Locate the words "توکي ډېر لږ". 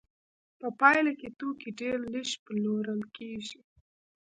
1.39-2.29